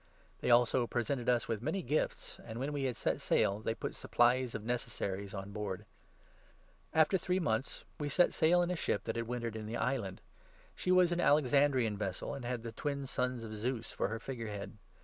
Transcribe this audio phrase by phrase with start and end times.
[0.39, 3.93] They also presented us with many ic gifts, and when we set sail they put
[3.93, 5.81] supplies of necessaries on board.
[5.81, 6.17] Paul's
[6.91, 9.25] vo age After three months, we set sail in a ship that n to Rome
[9.25, 10.21] had wintered in the island.
[10.75, 11.71] She was an Alexan continued.
[11.73, 14.79] dr;an vessel, and had the Twin Sons of Zeus for her figure head.